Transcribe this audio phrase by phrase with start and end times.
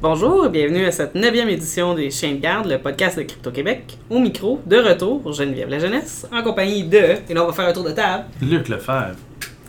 [0.00, 3.50] Bonjour et bienvenue à cette neuvième édition des Chiens de garde, le podcast de Crypto
[3.50, 3.98] Québec.
[4.08, 7.66] Au micro, de retour, Geneviève La Jeunesse, en compagnie de, et là on va faire
[7.66, 9.16] un tour de table, Luc Lefebvre.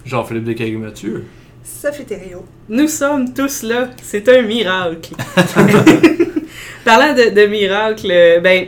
[0.06, 1.26] Jean-Philippe Descagues-Mathieu.
[1.64, 2.46] Sophie Thériault.
[2.68, 5.14] nous sommes tous là, c'est un miracle.
[6.86, 8.08] Parlant de, de miracle,
[8.44, 8.68] ben,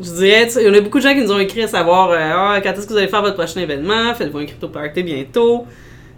[0.00, 1.62] je dirais, tu sais, il y en a beaucoup de gens qui nous ont écrit
[1.62, 4.46] à savoir euh, Ah, quand est-ce que vous allez faire votre prochain événement, faites-vous un
[4.46, 5.66] crypto party bientôt?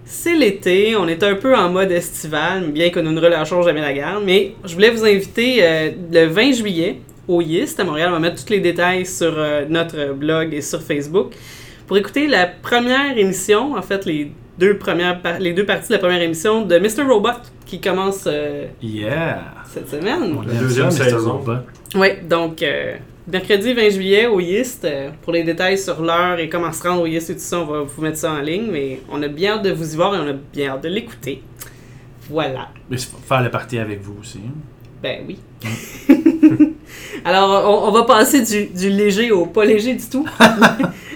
[0.07, 3.81] C'est l'été, on est un peu en mode estival, bien que nous ne relâchons jamais
[3.81, 8.09] la garde, mais je voulais vous inviter euh, le 20 juillet au YIST à Montréal.
[8.11, 11.33] On va mettre tous les détails sur euh, notre blog et sur Facebook
[11.87, 15.95] pour écouter la première émission, en fait, les deux, premières par- les deux parties de
[15.95, 17.03] la première émission de Mr.
[17.11, 17.31] Robot
[17.65, 19.41] qui commence euh, Yeah!
[19.73, 20.37] cette semaine.
[20.47, 21.41] La deuxième saison.
[21.95, 24.85] Oui, donc euh, mercredi 20 juillet au YIST.
[24.85, 27.61] euh, pour les détails sur l'heure et comment se rendre au YIST et tout ça,
[27.61, 28.69] on va vous mettre ça en ligne.
[28.71, 30.89] Mais on a bien hâte de vous y voir et on a bien hâte de
[30.89, 31.43] l'écouter.
[32.31, 32.69] Voilà.
[32.91, 34.39] Mais c'est faire le party avec vous aussi.
[34.47, 34.53] hein?
[35.03, 35.39] Ben oui.
[37.25, 40.27] Alors, on, on va passer du, du léger au pas léger du tout.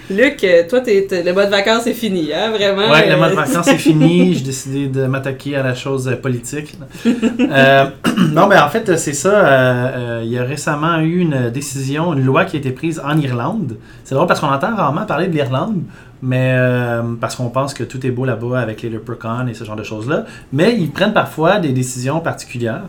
[0.09, 2.91] Luc, toi, t'es- t'es- le mode vacances est fini, hein, vraiment?
[2.91, 4.33] Ouais, le euh, mode vacances est fini.
[4.35, 6.75] J'ai décidé de m'attaquer à la chose euh, politique.
[7.05, 7.85] Euh,
[8.33, 9.29] non, mais en fait, c'est ça.
[9.47, 13.17] euh, il y a récemment eu une décision, une loi qui a été prise en
[13.19, 13.77] Irlande.
[14.03, 15.81] C'est drôle parce qu'on entend rarement parler de l'Irlande,
[16.23, 19.63] mais euh, parce qu'on pense que tout est beau là-bas avec les leprechauns et ce
[19.63, 20.25] genre de choses-là.
[20.51, 22.83] Mais ils prennent parfois des décisions particulières.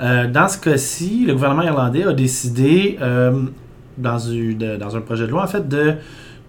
[0.00, 2.98] Dans ce cas-ci, le gouvernement irlandais a décidé,
[3.96, 5.94] dans, une- de- dans un projet de loi, en fait, de,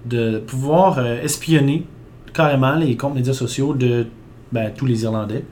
[0.05, 1.86] de pouvoir euh, espionner
[2.33, 4.08] carrément les comptes médias sociaux de
[4.52, 5.44] ben, tous les Irlandais.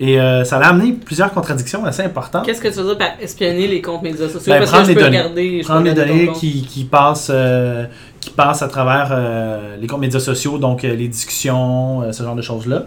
[0.00, 2.46] Et euh, ça a amené plusieurs contradictions assez importantes.
[2.46, 4.52] Qu'est-ce que tu veux dire par espionner les comptes médias sociaux?
[4.52, 5.18] Ben, Parce prendre que je les peux données.
[5.18, 5.50] regarder...
[5.50, 7.86] je peux Prendre les données qui, qui, passent, euh,
[8.20, 12.42] qui passent à travers euh, les comptes médias sociaux, donc les discussions, ce genre de
[12.42, 12.86] choses-là.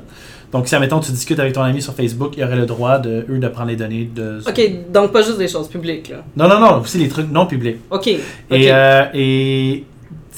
[0.54, 3.00] Donc, si, admettons, tu discutes avec ton ami sur Facebook, il y aurait le droit,
[3.00, 4.40] de, eux, de prendre les données de...
[4.46, 6.24] OK, donc pas juste des choses publiques, là.
[6.36, 7.78] Non, non, non, aussi les trucs non publics.
[7.90, 8.10] OK,
[8.50, 9.84] et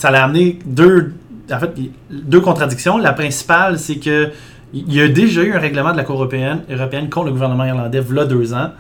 [0.04, 1.14] ça l'a amené deux,
[1.50, 1.72] en fait,
[2.10, 2.98] deux contradictions.
[2.98, 4.32] La principale, c'est que
[4.74, 7.64] il y a déjà eu un règlement de la Cour européenne, européenne contre le gouvernement
[7.64, 8.72] irlandais, v'là deux ans,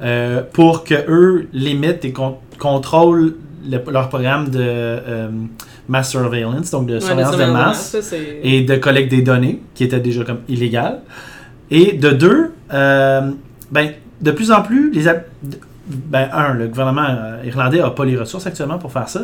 [0.00, 3.34] euh, pour que eux limitent et con- contrôlent
[3.70, 5.28] le- leur programme de euh,
[5.86, 9.84] mass surveillance, donc de Ouais, surveillance de masse ça, et de collecte des données, qui
[9.84, 11.00] était déjà comme illégal.
[11.70, 13.30] Et de deux, euh,
[13.70, 13.90] ben,
[14.22, 15.04] de plus en plus, les
[15.86, 17.08] ben, un, le gouvernement
[17.44, 19.22] irlandais n'a pas les ressources actuellement pour faire ça.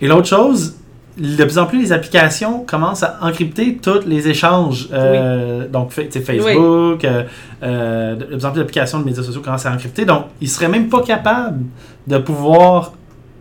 [0.00, 0.76] Et l'autre chose,
[1.16, 4.88] de plus en plus, les applications commencent à encrypter tous les échanges.
[4.92, 7.22] euh, Donc, tu sais, Facebook, euh,
[7.62, 10.04] euh, de plus en plus d'applications de médias sociaux commencent à encrypter.
[10.04, 11.64] Donc, ils seraient même pas capables
[12.06, 12.92] de pouvoir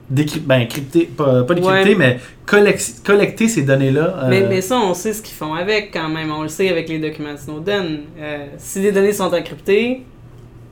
[0.09, 1.95] décrypter, ben, crypter, pas, pas décrypter, Ouais.
[1.95, 4.01] mais collec- collecter ces données-là.
[4.23, 6.31] euh, Mais, mais ça, on sait ce qu'ils font avec quand même.
[6.31, 7.99] On le sait avec les documents de Snowden.
[8.19, 10.03] Euh, si les données sont encryptées,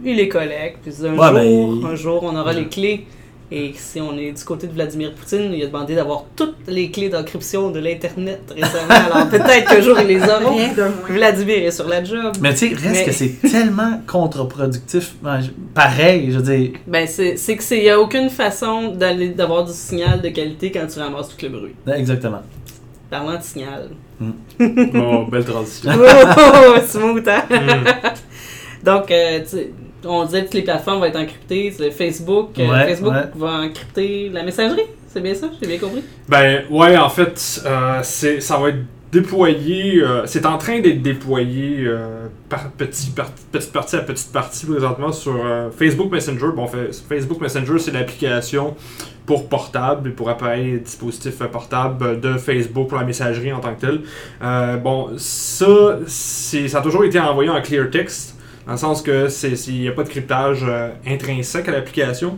[0.03, 0.79] ils les collectent.
[0.83, 2.59] Puis un, Ouais, jour, ben, un jour, on aura Ouais.
[2.59, 3.07] les clés.
[3.53, 6.89] Et si on est du côté de Vladimir Poutine, il a demandé d'avoir toutes les
[6.89, 8.88] clés d'encryption de l'Internet récemment.
[8.89, 10.56] Alors peut-être qu'un jour, ils les auront.
[10.56, 10.91] Rien de moins.
[11.09, 12.34] Vladimir est sur la job.
[12.39, 15.16] Mais tu sais, reste Mais- que c'est tellement contre-productif.
[15.73, 16.72] Pareil, je veux dire.
[16.88, 20.72] Ben, c'est c'est que c'est il y a aucune façon d'avoir du signal de qualité
[20.72, 21.75] quand tu ramasses tout le bruit.
[21.94, 22.41] Exactement.
[23.09, 23.89] Parlant de signal.
[24.59, 25.91] Oh, belle transition.
[25.94, 26.06] oh,
[26.38, 27.44] oh, oh, smooth, hein?
[27.50, 28.85] Mm.
[28.85, 29.72] Donc, euh, tu sais,
[30.06, 31.73] on disait que toutes les plateformes vont être encryptées.
[31.75, 33.29] C'est Facebook, euh, Facebook ouais.
[33.35, 34.85] va encrypter la messagerie.
[35.07, 35.50] C'est bien ça?
[35.62, 36.03] J'ai bien compris?
[36.29, 38.79] Ben, ouais, en fait, euh, c'est, ça va être
[39.12, 40.01] déployé.
[40.01, 44.66] euh, c'est en train d'être déployé euh, par petit, par, petite partie à petite partie
[44.66, 46.47] présentement sur euh, Facebook Messenger.
[46.56, 48.75] Bon, fait, Facebook Messenger, c'est l'application
[49.25, 53.59] pour portable et pour appareil et dispositif euh, portable de Facebook pour la messagerie en
[53.59, 54.01] tant que telle.
[54.41, 59.01] Euh, bon, ça, c'est, ça a toujours été envoyé en clear text, dans le sens
[59.01, 62.38] que c'est, il n'y a pas de cryptage euh, intrinsèque à l'application.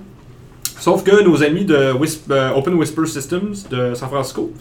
[0.79, 4.51] Sauf que nos amis de euh, Open Whisper Systems de San Francisco,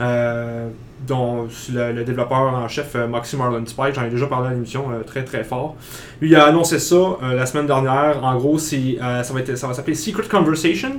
[0.00, 0.68] euh,
[1.06, 5.24] dont le, développeur en chef Moxie Marlin Spike, j'en ai déjà parlé à l'émission très
[5.24, 5.76] très fort.
[6.20, 8.22] Lui a annoncé ça la semaine dernière.
[8.22, 10.98] En gros, ça va, va s'appeler Secret Conversations.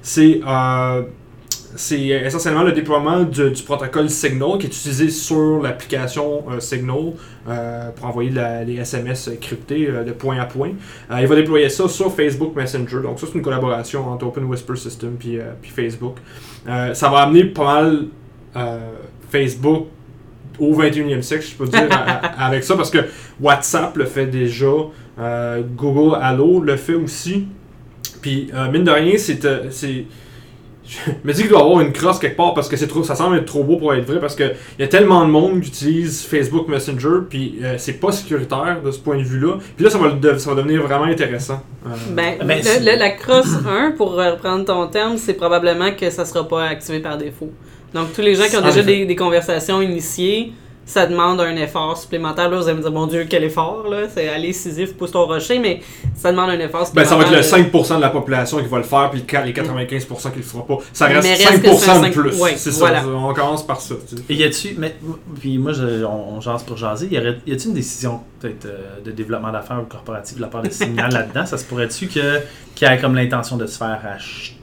[0.00, 0.40] C'est
[1.74, 7.14] c'est essentiellement le déploiement du, protocole Signal qui est utilisé sur l'application euh, Signal
[7.48, 8.32] euh, pour envoyer
[8.66, 10.72] les SMS cryptés euh, de point à point.
[11.10, 13.00] Euh, il va déployer ça sur Facebook Messenger.
[13.02, 16.16] Donc ça, c'est une collaboration entre Open Whisper System puis, euh, puis Facebook.
[16.68, 18.06] Euh, ça va amener pas mal
[18.56, 18.78] euh,
[19.30, 19.86] Facebook
[20.58, 21.88] au 21e siècle, je peux dire,
[22.38, 22.98] avec ça, parce que
[23.40, 24.66] WhatsApp le fait déjà,
[25.18, 27.46] euh, Google Allo le fait aussi.
[28.20, 30.06] Puis, euh, mine de rien, c'est...
[31.06, 33.02] je me dis qu'il doit y avoir une crosse quelque part parce que c'est trop,
[33.02, 34.44] ça semble être trop beau pour être vrai parce que
[34.78, 38.78] il y a tellement de monde qui utilise Facebook Messenger puis euh, c'est pas sécuritaire
[38.84, 39.58] de ce point de vue-là.
[39.76, 41.62] Puis là, ça va, ça va devenir vraiment intéressant.
[41.86, 45.92] Euh, Ben, Ben, le- c'est- le- la crosse 1, pour reprendre ton terme, c'est probablement
[45.92, 47.50] que ça sera pas activé par défaut.
[47.94, 50.52] Donc, tous les gens qui ont déjà des, des conversations initiées,
[50.84, 52.50] ça demande un effort supplémentaire.
[52.50, 54.08] Là, vous allez me dire, mon Dieu, quel effort, là.
[54.12, 55.80] C'est aller Sisyphe, pousse ton rocher, mais
[56.14, 57.82] ça demande un effort ben, ça va être le supplémentaire.
[57.82, 60.66] 5% de la population qui va le faire, puis le- les 95% qui le fera
[60.66, 60.78] pas.
[60.92, 62.40] Ça reste reste que 5% c'est un de plus.
[62.40, 63.00] ouais, c'est voilà.
[63.00, 63.06] ça.
[63.08, 63.94] On commence par ça.
[64.08, 64.22] tu sais.
[64.28, 64.94] Et y a-tu, mais,
[65.40, 68.66] puis moi, je- on, on jase pour jaser, y, aurait- y a-tu une décision peut-être
[68.66, 71.46] euh, de développement d'affaires ou corporatif de la part de Signal là-dedans?
[71.46, 72.40] Ça se pourrait-tu que
[72.74, 74.56] qu'il ait comme l'intention de se faire acheter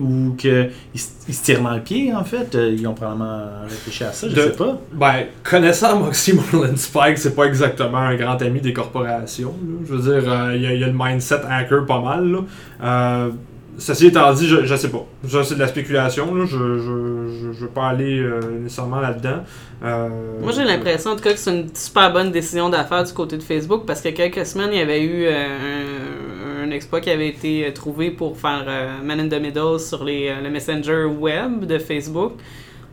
[0.00, 4.12] ou qu'ils se tirent dans le pied en fait Euh, Ils ont probablement réfléchi à
[4.12, 4.78] ça, je De- sais pas.
[4.92, 9.54] Ben, connaissant Moxie Moreland Spike, c'est pas exactement un grand ami des corporations.
[9.62, 9.78] là.
[9.86, 12.30] Je veux dire, euh, il y, a- il y a le mindset hacker pas mal.
[12.30, 12.38] Là.
[12.82, 13.30] Euh,
[13.78, 15.04] ceci étant dit, je, je sais pas.
[15.28, 16.34] Ça, c'est de la spéculation.
[16.34, 16.44] Là.
[16.46, 19.42] Je, je, je, je veux pas aller euh, nécessairement là-dedans.
[19.84, 20.08] Euh,
[20.40, 23.36] Moi, j'ai l'impression, en tout cas, que c'est une super bonne décision d'affaires du côté
[23.36, 27.10] de Facebook parce que quelques semaines, il y avait eu euh, un, un exploit qui
[27.10, 30.50] avait été euh, trouvé pour faire euh, Man in the Middle sur les, euh, le
[30.50, 32.32] Messenger web de Facebook.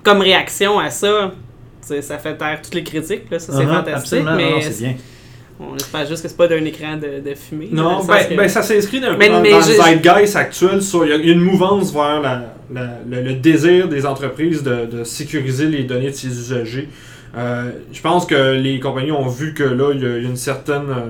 [0.03, 1.31] Comme réaction à ça,
[1.81, 3.29] ça fait taire toutes les critiques.
[3.29, 3.39] Là.
[3.39, 4.23] Ça, c'est Uh-huh, fantastique.
[4.35, 4.95] Mais c'est bien.
[5.59, 7.69] on espère juste que c'est pas d'un écran de, de fumée.
[7.71, 10.79] Non, ben, que- ben, ça s'inscrit dans, Mais- dans, mais dans je- le zeitgeist actuel.
[10.81, 15.03] Il y, a une mouvance vers la- la- le, le désir des entreprises de, de
[15.03, 16.89] sécuriser les données de ses usagers.
[17.37, 20.25] Euh, je pense que les compagnies ont vu que là, il y a, il y
[20.25, 21.05] a une certaine euh,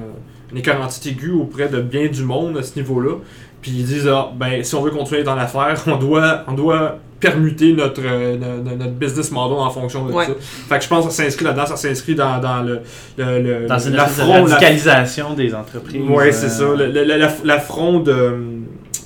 [0.52, 3.16] une écœurantite aiguë auprès de bien du monde à ce niveau-là.
[3.62, 6.98] Puis ils disent, ah, ben, si on veut continuer dans l'affaire, on doit, on doit
[7.20, 10.26] permuter notre, euh, no- no- notre business model en fonction de Ouais.
[10.26, 10.32] ça.
[10.40, 12.80] Fait que je pense que ça s'inscrit là-dedans, ça s'inscrit dans, dans le,
[13.20, 16.02] le, le- Dans une espèce de l'affront, la- radicalisation des entreprises.
[16.10, 16.64] Ouais, euh, c'est ça.
[16.64, 18.36] Le- le- le- l'aff- L'affront de-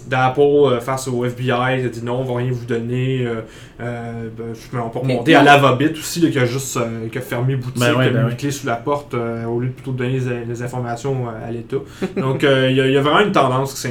[0.08, 3.26] d'Apple euh, face au FBI, il a dit non, on va rien vous donner.
[3.26, 3.42] euh,
[3.82, 7.08] euh, ben, je- on peut remonter Mais- à Lavabit aussi, là, qui a juste euh,
[7.12, 8.32] qui a fermé boutique, Ben ouais, qui a ben mis ouais.
[8.32, 11.26] une clé sous la porte euh, au lieu de plutôt de donner les, les informations
[11.28, 11.78] euh, à l'État.
[12.18, 13.88] Donc, euh, il y, a- il y a vraiment une tendance qui,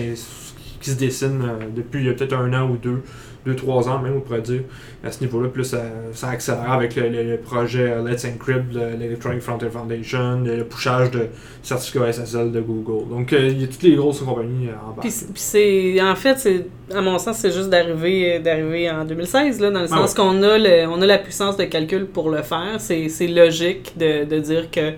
[0.85, 3.03] qui se dessine euh, depuis il y a peut-être un an ou deux.
[3.47, 4.63] Deux, trois ans même, on pourrait dire,
[5.05, 5.51] à ce niveau-là.
[5.51, 5.83] Plus ça,
[6.13, 10.57] ça accélère avec le, le- le projet euh, Let's Encrypt, le- l'Electronic Frontier Foundation, le,
[10.57, 11.27] le pushage de
[11.63, 13.07] certificats SSL de Google.
[13.11, 15.03] Donc, euh, il y a toutes les grosses compagnies en bas.
[15.03, 19.05] Puis, c'est- puis c'est en fait c'est à mon sens c'est juste d'arriver d'arriver en
[19.05, 22.07] 2016 là dans le Ah sens qu'on a le, on a la puissance de calcul
[22.07, 24.93] pour le faire c'est c'est logique de, de dire que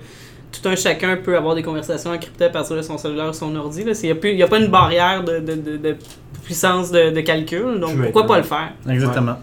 [0.61, 3.55] tout un chacun peut avoir des conversations encryptées à partir de son cellulaire ou son
[3.57, 3.93] ordi là.
[4.03, 5.97] Il n'y a, pas une barrière de, de, de, de
[6.45, 8.73] puissance de, de calcul donc pourquoi pas le faire?
[8.89, 9.37] Exactement.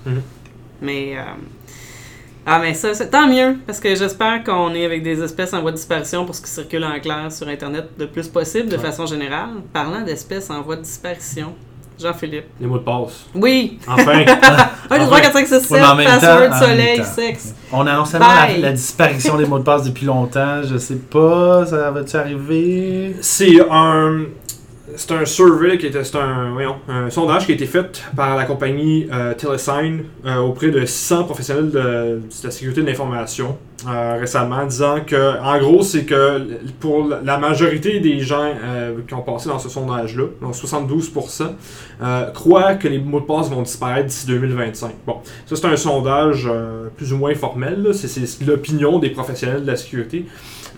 [0.81, 1.21] mais euh,
[2.45, 5.62] ah mais ça c'est tant mieux parce que j'espère qu'on est avec des espèces en
[5.62, 8.75] voie de disparition pour ce qui circule en clair sur internet le plus possible de
[8.75, 8.81] Ouais.
[8.81, 9.50] façon générale.
[9.71, 11.54] Parlant d'espèces en voie de disparition
[12.04, 13.26] Jean-Philippe Les mots de passe.
[13.36, 14.24] oui Enfin!
[14.90, 16.54] 1, 2, 3, 4, 5, 6, 7, Ouais, mais en même temps, password, en même
[16.60, 17.04] soleil, temps.
[17.06, 17.56] sexe.
[17.72, 20.62] On annonce la, la disparition des mots de passe depuis longtemps.
[20.64, 23.16] Je sais pas, ça va-tu arriver?
[23.22, 24.22] C'est un.
[24.95, 26.04] C'est un survey qui était.
[26.04, 30.86] C'est un, sondage qui a été fait par la compagnie euh, Telesign euh, auprès de
[30.86, 33.57] 600 professionnels de, la sécurité de l'information
[33.88, 38.51] euh, récemment, disant que, en gros, c'est que pour la majorité des gens
[39.07, 41.48] qui ont passé dans ce sondage-là, donc 72%,
[42.01, 44.92] euh, croient que les mots de passe vont disparaître d'ici 2025.
[45.06, 46.50] Bon, ça c'est un sondage
[46.95, 50.26] plus ou moins formel, c'est l'opinion des professionnels de la sécurité.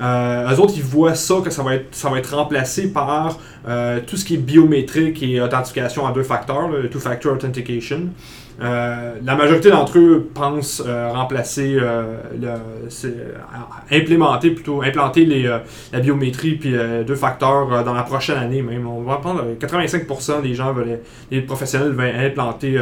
[0.01, 3.37] Euh, eux autres, ils voient ça, que ça va être, remplacé par
[3.67, 8.09] euh, tout ce qui est biométrique et authentification à deux facteurs, le two-factor authentication.
[8.61, 11.77] Euh, la majorité d'entre eux pensent euh, remplacer,
[13.91, 15.43] implémenter plutôt, implanter les,
[15.91, 16.73] la biométrie puis
[17.05, 18.87] deux facteurs dans la prochaine année même.
[18.87, 20.99] On va prendre euh, 85% des gens veulent,
[21.45, 22.79] professionnels veulent implanter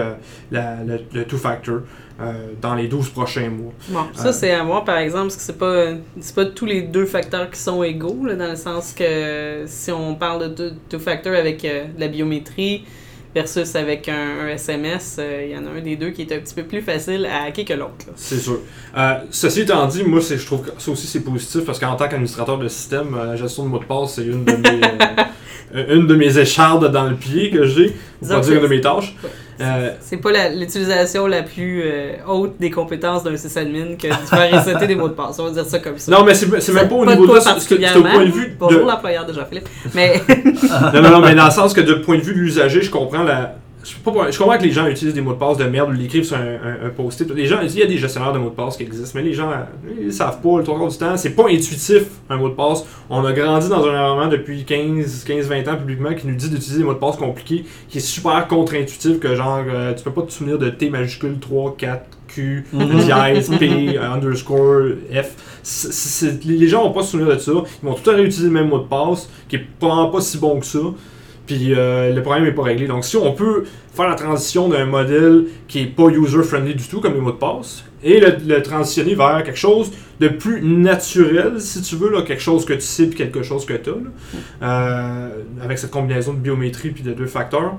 [0.51, 1.79] la- le, le two-factor
[2.21, 3.73] euh, dans les 12 prochains mois.
[3.89, 4.31] Bon, ça, Euh.
[4.31, 5.93] c'est à voir, par exemple, parce que c'est pas,
[6.35, 10.13] pas tous les deux facteurs qui sont égaux, là, dans le sens que si on
[10.15, 12.83] parle de deux, deux facteurs avec euh, de la biométrie
[13.33, 16.39] versus avec un, un SMS, il y en a un des deux qui est un
[16.39, 18.05] petit peu plus facile à hacker que l'autre.
[18.15, 18.59] C'est sûr.
[19.31, 22.59] Ceci étant dit, moi, je trouve que ça aussi c'est positif parce qu'en tant qu'administrateur
[22.59, 24.81] de système, la gestion de mots de passe, c'est une de mes,
[25.95, 28.81] une de mes échardes dans le pied que j'ai, pour pas dire une de mes
[28.81, 29.15] tâches.
[29.63, 34.51] Euh, C'est pas l'utilisation la, plus euh, haute des compétences d'un sysadmin que de faire
[34.51, 35.39] resetter des mots de passe.
[35.39, 36.11] On va dire ça comme ça.
[36.11, 38.31] non, mais c'est même pas au de niveau de toi ça, c'est au point de
[38.31, 38.75] vue de...
[38.77, 39.69] L'employeur de Jean-Philippe.
[39.93, 40.21] Mais
[40.93, 42.91] non, non, non, mais dans le sens que de point de vue de l'usager, je
[42.91, 45.57] comprends la, je, peux pas- je comprends que les gens utilisent des mots de passe
[45.57, 47.29] de merde ou l'écrivent sur un, un- un post-it.
[47.31, 49.33] Les gens, il y a des gestionnaires de mots de passe qui existent, mais les
[49.33, 49.49] gens,
[50.01, 51.17] ils savent pas le trois quarts du temps.
[51.17, 52.85] C'est pas intuitif un mot de passe.
[53.09, 56.49] On a grandi dans un environnement depuis 15, 15 20 ans publiquement qui nous dit
[56.49, 60.11] d'utiliser des mots de passe compliqués, qui est super contre-intuitif, que genre, euh, tu peux
[60.11, 62.99] pas te souvenir de T majuscule 3, 4, Q, Mhm.
[63.01, 66.39] dièse, P, euh, underscore, F.
[66.45, 67.51] Les les gens vont pas se souvenir de ça.
[67.51, 70.21] Ils vont tout le temps réutiliser le même mot de passe, qui est pas, pas
[70.21, 70.79] si bon que ça.
[71.45, 72.87] Puis euh, le problème est pas réglé.
[72.87, 77.01] Donc si on peut faire la transition d'un modèle qui est pas user-friendly du tout,
[77.01, 81.81] comme les mots de passe, et le, transitionner vers quelque chose de plus naturel, si
[81.81, 83.89] tu veux, quelque chose que tu sais puis quelque chose que tu
[84.61, 85.29] as,
[85.61, 87.75] avec cette combinaison de biométrie puis de deux facteurs,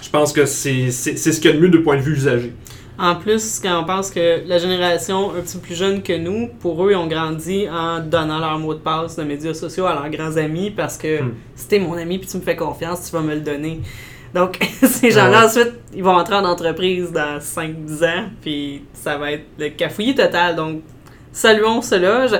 [0.00, 2.52] je pense que c'est ce qu'il y a de mieux de point de vue usager.
[2.98, 6.48] En plus, quand on pense que la génération un petit peu plus jeune que nous,
[6.60, 9.94] pour eux, ils ont grandi en donnant leur mot de passe de médias sociaux à
[9.94, 11.32] leurs grands amis parce que Hmm.
[11.54, 13.80] si t'es mon ami puis tu me fais confiance, tu vas me le donner.
[14.34, 15.46] Donc, ces gens-là, Ah ouais.
[15.46, 20.14] ensuite, ils vont entrer en entreprise dans 5-10 ans, puis ça va être le cafouillis
[20.14, 20.54] total.
[20.56, 20.82] Donc,
[21.32, 22.26] saluons cela.
[22.26, 22.36] Je,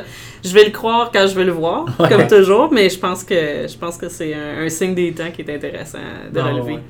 [0.48, 2.08] je vais le croire quand je vais le voir, Ouais.
[2.08, 5.30] comme toujours, mais je pense que je pense que c'est un, un signe des temps
[5.34, 5.98] qui est intéressant
[6.32, 6.74] de Ah, relever.
[6.74, 6.80] ouais.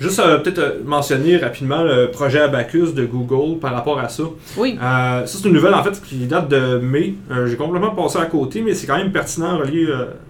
[0.00, 4.24] Juste euh, peut-être euh, mentionner rapidement le projet Abacus de Google par rapport à ça.
[4.56, 4.78] Oui.
[4.80, 7.14] Euh, ça, c'est une nouvelle en fait qui date de mai.
[7.46, 9.86] J'ai complètement passé à côté, mais c'est quand même pertinent relié,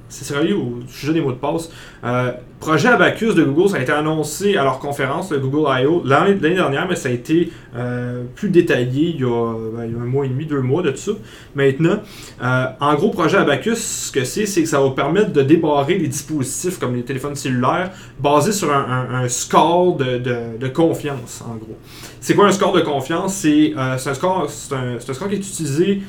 [0.08, 1.70] c'est relié au sujet des mots de passe?
[2.04, 6.02] Euh, projet Abacus de Google, ça a été annoncé à leur conférence, le Google I.O.,
[6.04, 9.94] l'année dernière, mais ça a été euh, plus détaillé il y, a, ben, il y
[9.94, 11.12] a un mois et demi, deux mois de ça.
[11.54, 11.98] Maintenant,
[12.42, 15.98] euh, en gros, projet Abacus, ce que c'est, c'est que ça va permettre de débarrer
[15.98, 21.76] les dispositifs comme les téléphones cellulaires basés sur un, score de, de- confiance, en gros.
[22.20, 23.34] C'est quoi un score de confiance?
[23.34, 26.02] C'est euh, un, un, un score qui est utilisé,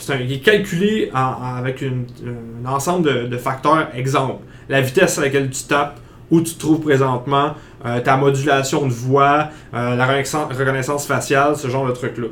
[0.00, 2.06] c'est un- qui est calculé avec une-
[2.64, 3.88] un ensemble de, facteurs.
[3.94, 5.98] Exemple, la vitesse à laquelle tu tapes,
[6.30, 7.54] où tu te trouves présentement,
[7.84, 12.28] euh, ta modulation de voix, euh, la reconnaissance, faciale, ce genre de trucs-là.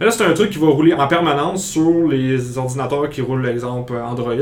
[0.00, 3.92] Là, c'est un truc qui va rouler en permanence sur les ordinateurs qui roulent, l'exemple
[3.94, 4.32] Android.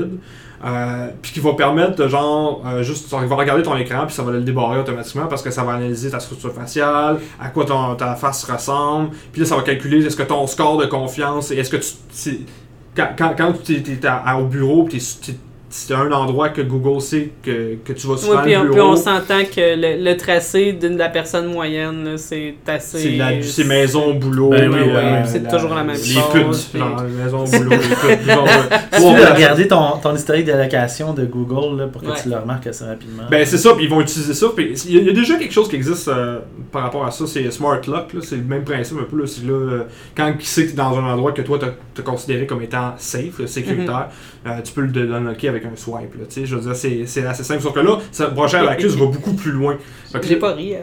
[0.62, 4.22] Euh, puis qui va permettre de genre juste il va regarder ton écran puis ça
[4.22, 7.94] va le débarrer automatiquement parce que ça va analyser ta structure faciale, à quoi ton,
[7.94, 11.70] ta face ressemble, puis là ça va calculer est-ce que ton score de confiance est-ce
[11.70, 12.40] que tu
[12.96, 13.82] quand, quand, quand tu es,
[14.38, 15.38] au bureau t'es- t'es-
[15.72, 18.72] c'est un endroit que Google sait que, que tu vas souvent puis au on, bureau.
[18.74, 22.98] puis on s'entend que le, le tracé de la personne moyenne, là, c'est assez.
[22.98, 26.02] c'est la- c'est maison, boulot, Ben oui, et, oui, euh, c'est toujours la même les
[26.02, 28.48] chose, putes, puis- genre, maison, boulot, les putes, genre,
[28.92, 32.16] Tu peux regarder ton, ton historique d'allocation de Google là, pour que Ouais.
[32.20, 33.22] tu le remarques assez rapidement.
[33.30, 34.48] Ben c'est ça, puis ils vont utiliser ça.
[34.54, 36.40] puis Il y, a- il y a déjà quelque chose qui existe euh,
[36.72, 38.12] par rapport à ça, c'est Smart Lock.
[38.12, 39.16] là, C'est le même principe un peu.
[39.18, 39.82] Là, c'est là, euh,
[40.16, 42.60] quand qui sait que tu es dans un endroit que toi tu as considéré comme
[42.62, 44.08] étant safe, là, sécuritaire,
[44.46, 46.14] euh, tu peux le l'unlocker avec un swipe.
[46.18, 47.60] Là, tu sais, je veux dire, c'est c'est assez simple.
[47.62, 49.76] Sauf que là, ça, projet à l'accuse va beaucoup plus loin.
[50.22, 50.80] J'ai pas ri, hein,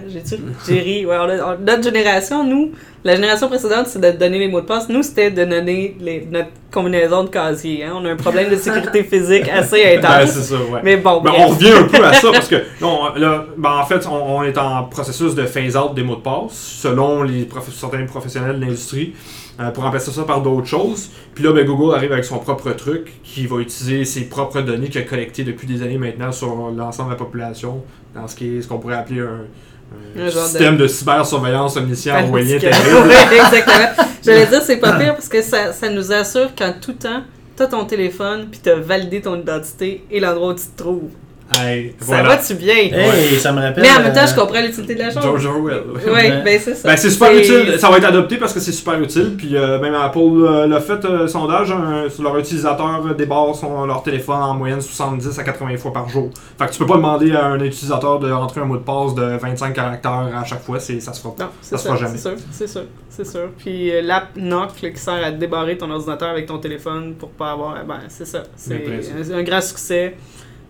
[0.67, 1.05] j'ai ri.
[1.05, 2.71] Ouais, on a- on- notre génération, nous,
[3.03, 4.87] la génération précédente, c'est de donner les mots de passe.
[4.89, 7.83] Nous, c'était de donner les- notre combinaison de casier.
[7.83, 7.93] hein.
[7.95, 10.29] On a un problème de sécurité physique assez Ben, intense.
[10.31, 10.81] ça, ouais.
[10.83, 13.85] mais bon, Ben, on revient un peu à ça parce que non, là, ben, en
[13.85, 17.73] fait, on, on est en processus de phase-out des mots de passe selon les prof-
[17.73, 19.13] certains professionnels de l'industrie
[19.59, 21.09] euh, pour remplacer ça par d'autres choses.
[21.33, 24.89] Puis là, ben, Google arrive avec son propre truc qui va utiliser ses propres données
[24.89, 27.83] qu'il a collectées depuis des années maintenant sur l'ensemble de la population
[28.13, 32.37] dans ce qui est ce qu'on pourrait appeler un, système de, cybersurveillance omniscient terrible.
[32.37, 34.05] Ouais, exactement.
[34.23, 37.23] J'allais dire, c'est pas pire parce que ça, ça nous assure qu'en tout temps,
[37.55, 41.09] t'as ton téléphone puis t'as validé ton identité et l'endroit où tu te trouves.
[41.55, 42.29] Hey, Ça voilà.
[42.29, 42.75] va-tu bien?
[42.75, 43.81] Hey, ça me rappelle.
[43.83, 45.23] Mais en même temps, euh, je comprends l'utilité de la chose.
[45.23, 45.81] George Orwell.
[45.95, 46.41] Oui, Ouais.
[46.43, 46.89] ben c'est ça.
[46.89, 49.35] Ben, c'est super utile, ça va être adopté parce que c'est super utile.
[49.37, 53.55] Puis euh, même Apple euh, l'a fait euh, sondage hein, sur leurs utilisateurs euh, débarrent
[53.55, 56.29] son, leur téléphone en moyenne 70 à 80 fois par jour.
[56.59, 59.15] Fait que tu peux pas demander à un utilisateur de rentrer un mot de passe
[59.15, 61.43] de 25 caractères à chaque fois, c'est, ça se fera pas.
[61.45, 62.37] Non, c'est Ça se sûr, fera c'est jamais.
[62.37, 63.49] sûr, c'est sûr, c'est sûr.
[63.57, 67.29] Puis euh, l'app Knock là, qui sert à débarrer ton ordinateur avec ton téléphone pour
[67.29, 67.75] pas avoir.
[67.85, 68.43] Ben, c'est ça.
[68.57, 68.83] C'est
[69.31, 70.15] un, un grand succès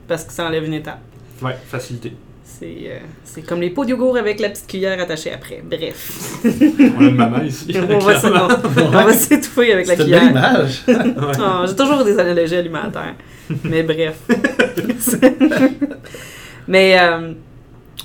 [0.07, 0.99] parce que ça enlève une étape.
[1.41, 2.13] Ouais, facilité.
[2.43, 5.61] C'est euh, c'est comme les pots de yogourt avec la petite cuillère attachée après.
[5.63, 6.39] Bref.
[6.43, 7.75] On a une maman ici.
[7.89, 10.31] on va s'é- on- on va s'étouffer avec la C'est une belle cuillère.
[10.31, 10.81] image.
[10.87, 11.67] Ouais.
[11.67, 13.15] J'ai toujours des analogies alimentaires.
[13.63, 14.15] Mais bref.
[16.67, 17.33] Mais euh,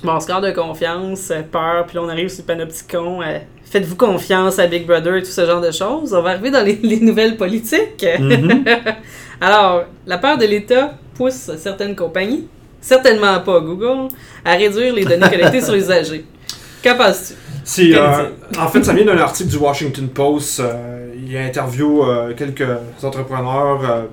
[0.03, 3.21] bon, score de confiance, peur, puis là on arrive sur le panopticon.
[3.21, 6.13] euh, Faites-vous confiance à Big Brother et tout ce genre de choses.
[6.13, 8.05] On va arriver dans les, les nouvelles politiques.
[8.19, 8.63] Mhm.
[9.41, 12.47] Alors, la peur de l'État pousse certaines compagnies,
[12.81, 14.09] certainement pas Google,
[14.43, 16.25] à réduire les données collectées sur les usagers.
[16.83, 17.95] Qu'en penses-tu?
[17.95, 18.29] Euh,
[18.59, 20.59] en fait, ça vient d'un article du Washington Post.
[20.59, 22.67] euh, il interview euh, quelques
[23.01, 24.07] entrepreneurs.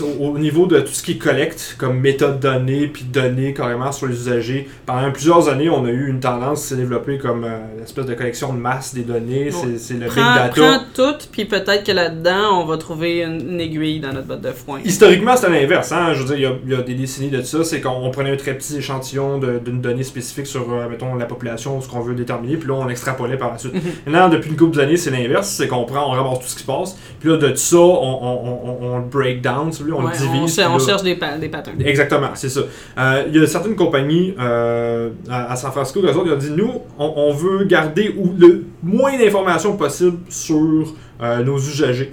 [0.00, 4.06] Au, au niveau de tout ce qui collecte, comme méthode donnée, puis données carrément sur
[4.06, 7.58] les usagers, pendant plusieurs années, on a eu une tendance qui s'est développée comme euh,
[7.76, 9.50] une espèce de collection de masse des données.
[9.50, 10.50] C'est- C'est le big Prends, data.
[10.54, 14.40] prends tout, puis peut-être que là-dedans, on va trouver une, une aiguille dans notre botte
[14.42, 14.80] de foin.
[14.84, 15.90] Historiquement, c'était l'inverse.
[15.92, 16.12] Hein?
[16.14, 17.64] Je veux dire, il y a- il y, a des décennies de ça.
[17.64, 21.26] C'est qu'on on prenait un très petit échantillon d'une donnée spécifique sur, euh, mettons, la
[21.26, 23.74] population, ce qu'on veut déterminer, puis là, on extrapolait par la suite.
[23.74, 23.80] Mhm.
[24.06, 25.48] Maintenant, depuis une couple d'années, c'est l'inverse.
[25.48, 28.18] C'est qu'on prend, on ramasse tout ce qui se passe, puis là, de ça, on,
[28.22, 30.40] on, on, on break down, on Ouais, le divise.
[30.42, 30.46] on,
[30.78, 31.80] cher- cherche des, pa- des patterns.
[31.82, 32.60] Exactement, c'est ça.
[32.98, 36.36] Euh, Il y a certaines compagnies euh, à, à San Francisco, eux autres, ils ont
[36.36, 42.12] dit nous, on, on veut garder le moins d'informations possible sur euh, nos usagers.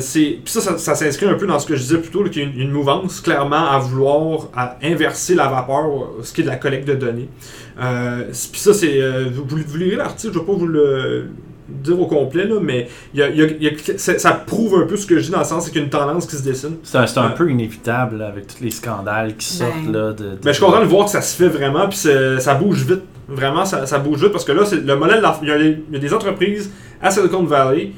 [0.00, 2.24] C'est- Puis ça, ça, ça s'inscrit un peu dans ce que je disais plus tôt,
[2.24, 6.40] qu'il y a une, une mouvance clairement à vouloir à inverser la vapeur, ce qui
[6.40, 7.28] est de la collecte de données.
[7.76, 9.00] Puis ça, c'est.
[9.30, 11.26] vous- vous lirez l'article, je ne vais pas vous le
[11.68, 14.32] dire au complet, là, mais il y a- il y a- il y a- ça,
[14.32, 15.90] prouve un peu ce que je dis dans le sens, c'est qu'il y a une
[15.90, 16.76] tendance qui se dessine.
[16.82, 17.34] C'est un, c'est un Ouais.
[17.36, 19.72] peu inévitable là, avec tous les scandales qui sortent.
[19.86, 19.92] Ben.
[19.92, 21.98] Là, de, de- Mais je suis content de voir que ça se fait vraiment, puis
[21.98, 23.02] ça bouge vite.
[23.28, 25.78] Vraiment, ça, ça bouge vite parce que là, c'est le modèle il y, a des,
[25.88, 27.92] il y a des entreprises à Silicon Valley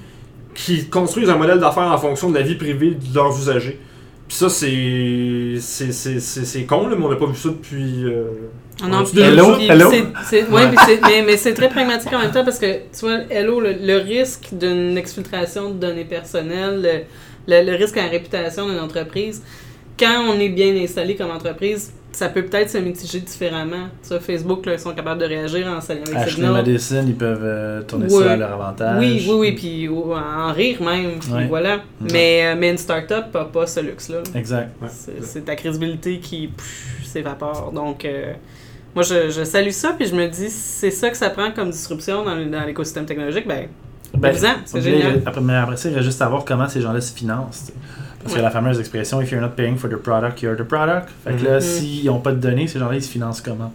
[0.55, 3.81] qui construisent un modèle d'affaires en fonction de la vie privée de leurs usagers.
[4.29, 5.55] Puis ça, c'est.
[5.61, 8.05] C'est c'est- c'est- c'est con, là, mais on n'a pas vu ça depuis.
[8.05, 8.25] euh,
[8.89, 9.57] non, puis- Hello, ça?
[9.57, 9.91] puis hello?
[9.91, 10.69] c'est- c'est- ouais, Ouais.
[10.69, 13.61] puis c'est- mais, mais c'est très pragmatique en même temps parce que, tu vois, Hello,
[13.61, 18.69] le, le risque d'une exfiltration de données personnelles, le, le- le risque à la réputation
[18.69, 19.43] d'une entreprise,
[19.99, 23.89] quand on est bien installé comme entreprise, ça peut peut-être se mitiger différemment.
[24.03, 26.53] Tu vois, Facebook, là, ils sont capables de réagir en avec Ashley Signal.
[26.53, 28.99] Madison, ils peuvent euh, tourner ça à leur avantage.
[29.01, 31.81] Oui, oui, oui, puis ou- en rire même, puis voilà.
[32.13, 34.19] Mais, euh, mais une start-up n'a pas ce luxe-là.
[34.37, 34.71] Exact.
[34.81, 34.89] Ouais.
[34.93, 37.73] C'est c'est ta crédibilité qui pff, s'évapore.
[37.75, 38.33] Donc, euh,
[38.95, 41.71] moi, je, je salue ça, puis je me dis, c'est ça que ça prend comme
[41.71, 43.47] disruption dans, dans l'écosystème technologique.
[43.47, 43.69] Ben,
[44.17, 44.33] Ben,
[44.65, 45.23] c'est génial.
[45.27, 47.73] Après, mais après ça, il reste juste à voir comment ces gens-là se financent.
[48.23, 48.39] Parce Ouais.
[48.41, 51.09] que la fameuse expression If you're not paying for the product, you're the product.
[51.25, 51.61] Fait que là, Mhm.
[51.61, 53.73] s'ils n'ont pas de données, ces gens-là, ils se financent comment?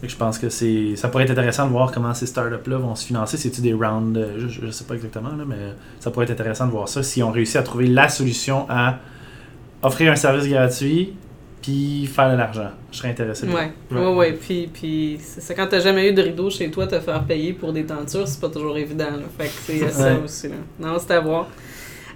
[0.00, 2.76] Fait que je pense que c'est ça pourrait être intéressant de voir comment ces startups-là
[2.76, 3.38] vont se financer.
[3.38, 5.56] C'est-tu des rounds euh, je, je sais pas exactement, là, mais
[6.00, 7.02] ça pourrait être intéressant de voir ça.
[7.02, 8.98] Si on réussit à trouver la solution à
[9.82, 11.14] offrir un service gratuit
[11.62, 12.70] puis faire de l'argent.
[12.92, 13.46] Je serais intéressé.
[13.46, 14.00] ouais, Ouais.
[14.00, 14.32] ouais, ouais.
[14.32, 17.52] Puis, puis c'est ça, quand t'as jamais eu de rideau chez toi, te faire payer
[17.52, 19.04] pour des tentures, c'est pas toujours évident.
[19.10, 19.24] Là.
[19.38, 20.20] Fait que c'est ça Ouais.
[20.24, 20.48] aussi.
[20.48, 20.54] Là.
[20.78, 21.48] Non, c'est à voir.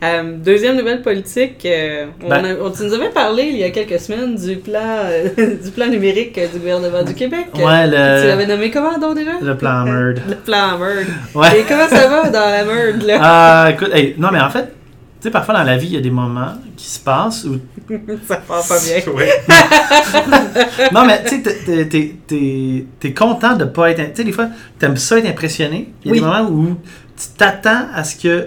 [0.03, 3.65] Euh, deuxième nouvelle politique, euh, on Ben- a- on- tu nous avais parlé il y
[3.65, 5.29] a quelques semaines du plan, euh,
[5.63, 7.49] du plan numérique du gouvernement du Québec.
[7.55, 9.33] Ouais, Tu le, l'avais nommé comment donc déjà?
[9.43, 10.23] le plan Merd.
[10.27, 11.07] Le plan Merd.
[11.35, 11.61] Ouais.
[11.61, 13.19] Et comment ça va dans la merde là?
[13.21, 14.73] Ah, écoute, hey, non, mais en fait,
[15.21, 17.59] tu sais, parfois dans la vie, il y a des moments qui se passent où
[18.27, 18.97] ça part pas bien.
[20.93, 23.99] Non, mais tu sais, t'es- t'es- t'es- t'es t'es content de pas être.
[24.11, 25.93] Tu sais, des fois, t'aimes ça être impressionné.
[26.05, 26.21] Il y a Oui.
[26.21, 26.77] des moments où
[27.17, 28.45] tu t'attends à ce que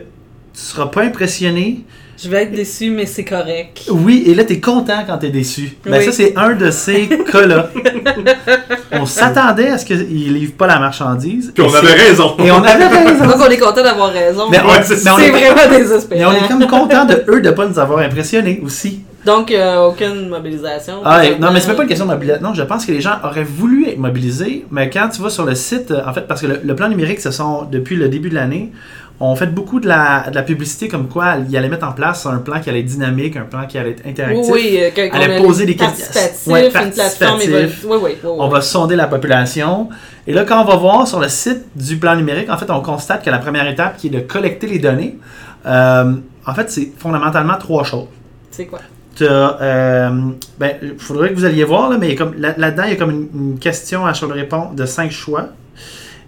[0.53, 1.85] tu seras pas impressionné.
[2.23, 3.81] Je vais être déçu, mais c'est correct.
[3.89, 5.75] Oui, et là, t'es content quand t'es déçu.
[5.85, 6.05] Ben, Oui.
[6.05, 7.69] ça, c'est un de ces cas-là.
[8.93, 11.51] On s'attendait à ce qu'ils livrent pas la marchandise.
[11.53, 12.35] Puis on avait c'est- raison.
[12.39, 13.25] Et on avait raison.
[13.25, 14.49] Donc on est content d'avoir raison.
[14.49, 16.31] Mais on, Ouais, c'est mais on c'est est, vraiment désespérant.
[16.31, 19.01] mais on est comme content de eux de pas nous avoir impressionnés aussi.
[19.25, 20.95] Donc euh, aucune mobilisation.
[21.03, 22.47] Ah, et- non, mais c'est même pas une question de mobilisation.
[22.47, 25.45] Non, je pense que les gens auraient voulu être mobilisés, mais quand tu vas sur
[25.45, 28.09] le site, euh, en fait, parce que le, le plan numérique, ce sont, depuis le
[28.09, 28.71] début de l'année,
[29.19, 32.25] on fait beaucoup de la, de la publicité comme quoi ils allaient mettre en place
[32.25, 34.51] un plan qui allait être dynamique, un plan qui allait être Oui, interactif.
[34.53, 36.51] oui, euh, que- qu'on Elle a a posé les des questions.
[36.51, 37.39] Ouais, une plateforme.
[37.39, 38.29] Oui, oui, oui, oui.
[38.39, 39.89] On va sonder la population.
[40.27, 42.81] Et là, quand on va voir sur le site du plan numérique, en fait, on
[42.81, 45.17] constate que la première étape, qui est de collecter les données,
[45.65, 46.13] euh,
[46.45, 48.07] en fait, c'est fondamentalement trois choses.
[48.51, 48.79] C'est quoi?
[49.15, 50.09] T'as, euh,
[50.57, 52.95] ben, il faudrait que vous alliez voir, là, mais il là- là-dedans, il y a
[52.95, 55.49] comme une, une question à choix de réponse de 5 choix.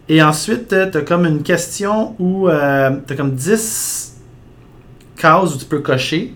[0.07, 4.15] Et ensuite, tu as comme une question où tu as comme 10
[5.17, 6.33] cases où tu peux cocher.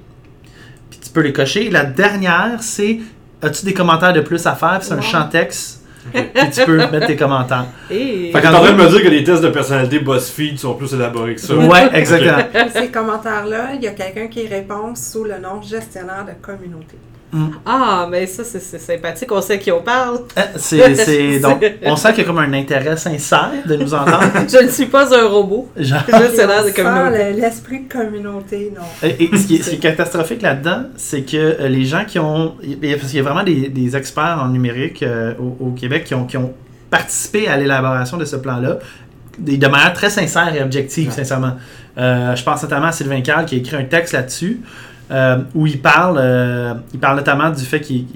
[0.90, 1.68] Puis tu peux les cocher.
[1.68, 3.00] Et la dernière, c'est
[3.42, 4.80] as-tu des commentaires de plus à faire?
[4.80, 5.84] Puis c'est un champ texte.
[6.14, 7.68] Et tu peux mettre tes commentaires.
[7.92, 8.32] Et...
[8.32, 10.74] Fait que t'es en train de me dire que les tests de personnalité BuzzFeed sont
[10.74, 11.56] plus élaborés que ça.
[11.56, 12.44] Ouais, exactement.
[12.74, 16.98] Ces commentaires-là, il y a quelqu'un qui répond sous le nom gestionnaire de communauté.
[17.66, 19.32] Ah, mais ça, c'est sympathique.
[19.32, 20.22] On sait qui on parle.
[20.38, 23.94] Euh, C'est, c'est- donc, on sent qu'il y a comme un intérêt sincère de nous
[23.94, 24.24] entendre.
[24.52, 25.70] Je ne suis pas un robot.
[25.78, 27.34] Genre, de communauté.
[27.34, 28.82] l'esprit de communauté, non.
[29.08, 32.04] Et, et ce, qui est, ce qui est catastrophique là-dedans, c'est que euh, les gens
[32.06, 32.56] qui ont.
[32.64, 35.68] il y a- Parce qu'il y a vraiment des, des experts en numérique euh, au,
[35.68, 36.54] au Québec qui ont, qui ont
[36.90, 38.80] participé à l'élaboration de ce plan-là
[39.38, 41.14] de de manière très sincère et objective, Ouais.
[41.16, 41.54] sincèrement.
[41.98, 44.60] Euh, je pense notamment à Sylvain Carl qui a écrit un texte là-dessus
[45.12, 48.08] euh, où il parle, euh, il parle notamment du fait qu'il il-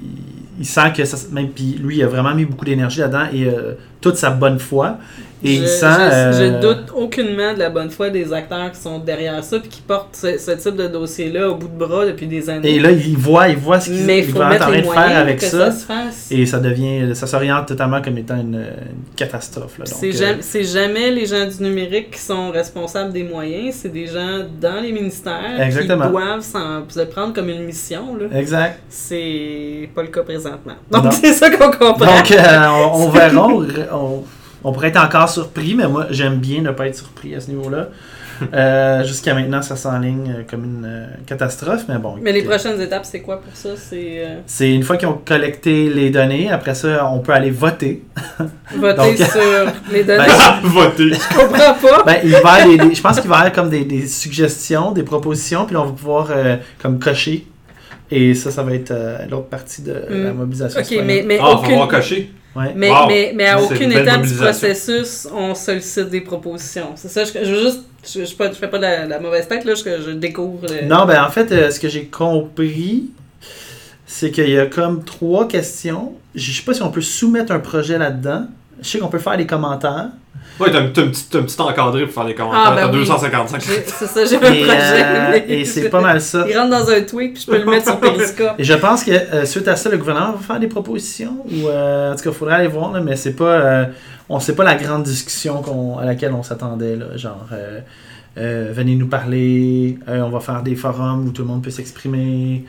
[0.60, 3.44] il sent que ça, même puis lui il a vraiment mis beaucoup d'énergie là-dedans et
[3.48, 4.98] euh, toute sa bonne foi.
[5.44, 9.42] Je, je- euh, je doute aucunement de la bonne foi des acteurs qui sont derrière
[9.44, 12.48] ça puis qui portent ce, ce type de dossier-là au bout de bras depuis des
[12.48, 12.76] années.
[12.76, 14.64] Et là, il voit, il voit ce qu'il Mais il il faut va être mettre
[14.68, 15.70] en train de faire avec ça.
[16.30, 19.78] Et ça devient, ça s'oriente totalement comme étant une, une catastrophe.
[19.84, 24.06] C'est euh, jamais, jamais les gens du numérique qui sont responsables des moyens, c'est des
[24.06, 26.04] gens dans les ministères Exactement.
[26.06, 28.16] qui doivent s'en- se prendre comme une mission.
[28.16, 28.38] là.
[28.38, 28.80] Exact.
[28.88, 30.74] C'est pas le cas présentement.
[30.90, 31.92] Donc c'est ça qu'on comprend.
[31.92, 33.46] Donc, euh, on, on verra.
[33.48, 34.24] On, on-
[34.64, 37.48] on pourrait être encore surpris, mais moi, j'aime bien ne pas être surpris à ce
[37.50, 37.88] niveau-là.
[38.52, 42.16] Euh, Jusqu'à maintenant, ça s'enligne euh, comme une euh, catastrophe, mais bon.
[42.20, 43.68] Mais les prochaines étapes, c'est quoi pour ça?
[43.76, 47.52] C'est euh, C'est une fois qu'ils ont collecté les données, après ça, on peut aller
[47.52, 48.02] voter.
[48.74, 49.40] voter Donc- sur
[49.92, 50.26] les données.
[50.26, 51.10] Ben, Voter.
[51.14, 52.02] Je comprends pas.
[52.04, 55.64] Ben, il va je pense qu'il va y avoir comme des, des suggestions, des propositions,
[55.64, 57.46] puis on va pouvoir euh, comme cocher.
[58.10, 60.36] Et ça, ça va être euh, l'autre partie de la Mm.
[60.36, 60.80] mobilisation.
[60.80, 61.06] ok, citoyenne.
[61.06, 61.74] mais, mais Ah, aucune.
[61.74, 62.32] avoir coché.
[62.56, 62.72] Ouais.
[62.76, 63.06] Mais, Wow.
[63.08, 66.92] mais, mais à aucune étape du processus, on sollicite des propositions.
[66.96, 67.80] C'est ça, je, je veux juste.
[68.06, 70.66] Je, je, je fais pas de la, la mauvaise tête, là, je, je découvre.
[70.68, 73.10] le- Non, ben en fait, euh, ce que j'ai compris,
[74.06, 76.12] c'est qu'il y a comme trois questions.
[76.34, 78.46] Je sais pas si on peut soumettre un projet là-dedans.
[78.82, 80.08] Je sais qu'on peut faire des commentaires.
[80.60, 82.62] Ouais, t'as un, petit, t'as un petit encadré pour faire des commentaires.
[82.66, 82.98] Ah, ben t'as oui.
[83.00, 83.60] 255.
[83.60, 84.78] J'ai- C'est ça, j'ai un Et, projet.
[85.04, 86.44] euh, et c'est pas mal ça.
[86.48, 88.54] Il rentre dans un tweet, puis je peux le mettre sur Periscope.
[88.58, 91.38] Et je pense que euh, suite à ça, le gouvernement va faire des propositions.
[91.50, 93.44] Ou euh, en tout cas, il faudrait aller voir, là, mais c'est pas.
[93.44, 93.84] euh,
[94.28, 96.96] on sait pas la grande discussion qu'on- à laquelle on s'attendait.
[96.96, 97.80] là, Genre, euh,
[98.38, 101.70] euh, venez nous parler, euh, on va faire des forums où tout le monde peut
[101.70, 102.64] s'exprimer.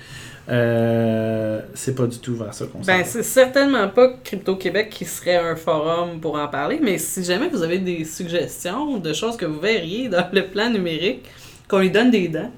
[0.48, 5.06] Euh, c'est pas du tout vers ça qu'on s'en Ben, c'est certainement pas Crypto-Québec qui
[5.06, 9.38] serait un forum pour en parler, mais si jamais vous avez des suggestions de choses
[9.38, 11.26] que vous verriez dans le plan numérique,
[11.68, 12.52] qu'on lui donne des dents,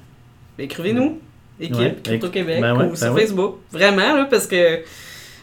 [0.58, 1.20] ben, écrivez-nous.
[1.60, 3.22] Équipe Ouais, Crypto-Québec ben ouais, ou ben sur ouais.
[3.22, 3.56] Facebook.
[3.72, 4.82] Vraiment, là, parce que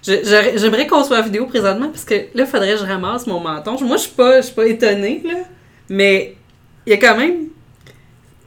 [0.05, 3.41] j'aimerais qu'on soit en vidéo présentement, parce que là, il faudrait que je ramasse mon
[3.41, 3.77] menton.
[3.81, 5.39] Moi, je suis pas, je suis pas étonnée, là,
[5.89, 6.37] mais
[6.87, 7.47] il y a quand même...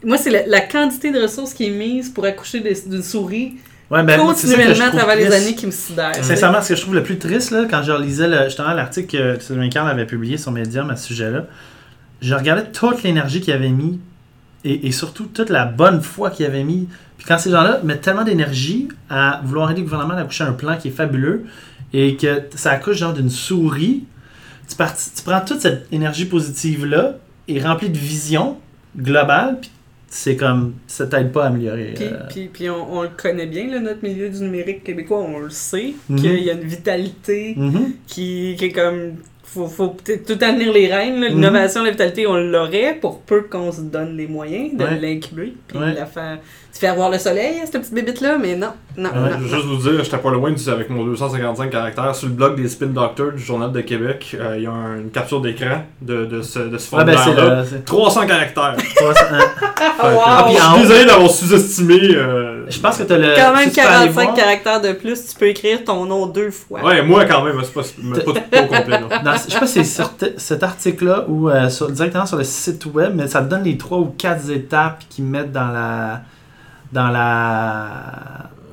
[0.04, 3.56] Moi, c'est la, la quantité de ressources qui est mise pour accoucher d'une souris
[3.90, 6.16] Ouais, ben, continuellement à travers les années qui me sidèrent.
[6.24, 9.18] Sincèrement, ce que je trouve le plus triste, là, quand je relisais le, justement l'article
[9.38, 11.46] que Sylvain Carl avait publié sur Medium à ce sujet-là,
[12.22, 14.00] je regardais toute l'énergie qu'il avait mis
[14.66, 16.90] et, et surtout toute la bonne foi qu'il avait mis.
[17.18, 20.52] Puis quand ces gens-là mettent tellement d'énergie à vouloir aider le gouvernement à accoucher un
[20.54, 21.46] plan qui est fabuleux
[21.94, 24.04] et que ça accouche genre d'une souris,
[24.68, 27.14] tu, parti- tu prends toute cette énergie positive-là
[27.48, 28.58] et remplie de vision
[28.98, 29.72] globale, puis
[30.10, 31.94] c'est comme, ça t'aide pas à améliorer.
[31.96, 35.20] Puis, euh, puis, puis on, on le connaît bien, là, notre milieu du numérique québécois,
[35.20, 36.20] on le sait, Mhm.
[36.22, 37.94] qu'il y a une vitalité mhm.
[38.08, 39.16] qui, qui est comme.
[39.44, 41.22] Faut, faut peut-être tout en tenir les rênes.
[41.22, 41.30] là.
[41.30, 45.00] L'innovation, la vitalité, on l'aurait pour peu qu'on se donne les moyens de Ouais.
[45.00, 45.54] l'incuber.
[45.68, 45.92] Puis Ouais.
[45.92, 46.40] de la faire.
[46.78, 48.68] Tu fais avoir le soleil, cette petite bébite-là, mais non.
[48.98, 49.16] Non, Ouais.
[49.16, 49.56] non, Je veux non.
[49.56, 52.14] juste vous dire, j'étais pas loin du- avec mon 255 caractères.
[52.16, 54.98] Sur le blog des Spin Doctors du Journal de Québec, euh, il y a un-
[55.00, 57.62] une capture d'écran de, de ce, de ce Ah, ben, c'est formulaire-là.
[57.62, 58.76] le- c'est- 300 caractères.
[58.98, 59.40] toi, ça- hein.
[60.00, 60.54] Ah, wow!
[60.56, 62.00] Je suis désolé d'avoir sous-estimé.
[62.14, 63.34] euh, Je pense que t'as le.
[63.36, 66.06] Quand même si tu peux aller 45 voir- caractères de plus, tu peux écrire ton
[66.06, 66.84] nom deux fois.
[66.84, 69.00] Ouais, moi quand même, c'est pas, pas, pas au complet.
[69.24, 70.04] Dans- je sais pas si c'est
[70.38, 73.98] cet article-là ou euh, directement sur le site web, mais ça te donne les trois
[73.98, 76.22] ou quatre étapes qu'ils mettent dans la.
[76.92, 77.88] Dans la.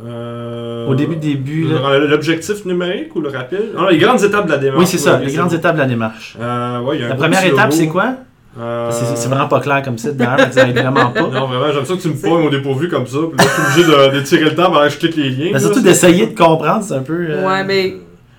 [0.07, 1.67] Euh, Au début, début.
[2.09, 3.71] L'objectif numérique ou le rapide?
[3.79, 4.81] Ah, Les grandes étapes de la démarche.
[4.81, 6.37] Oui, c'est ça, Ouais, les grandes étapes de la démarche.
[6.41, 8.15] Euh, ouais, il y a un La première étape, c'est quoi?
[8.61, 11.23] Euh, C'est vraiment pas clair comme site d'ailleurs, ça aide vraiment pas.
[11.23, 13.19] Non, vraiment, j'aime ça que tu me pognes au dépourvu comme ça.
[13.19, 15.31] Puis là, je suis obligé de, de tirer le temps pendant que je clique les
[15.31, 15.45] liens.
[15.47, 17.27] Mais là, surtout d'essayer de comprendre, c'est un peu.
[17.31, 17.95] euh, Ouais, mais,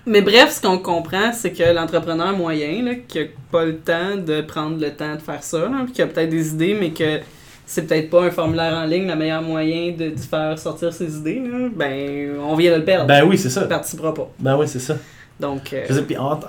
[0.06, 4.16] mais bref, ce qu'on comprend, c'est que l'entrepreneur moyen, là, qui a pas le temps
[4.26, 6.90] de prendre le temps de faire ça, là, puis qui a peut-être des idées, mais
[6.92, 7.20] que
[7.66, 11.16] c'est peut-être pas un formulaire en ligne le meilleur moyen de, de faire sortir ses
[11.16, 13.06] idées, là, ben, on vient de le perdre.
[13.06, 13.62] Ben oui, c'est ça.
[13.62, 14.30] Il participera pas.
[14.38, 14.96] Ben oui, c'est ça.
[15.38, 16.40] Donc, euh, Je veux dire, puis en- en-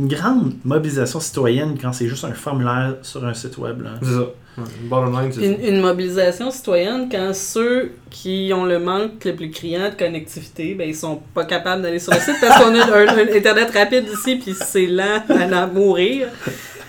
[0.00, 3.82] une grande mobilisation citoyenne quand c'est juste un formulaire sur un site web.
[3.82, 3.90] Là.
[4.02, 4.26] C'est ça.
[4.56, 5.68] Line, c'est une, ça.
[5.68, 10.88] une mobilisation citoyenne, quand ceux qui ont le manque le plus criant de connectivité, ben,
[10.88, 14.04] ils sont pas capables d'aller sur le site parce qu'on a un, un Internet rapide
[14.10, 16.28] ici, puis c'est lent à en mourir.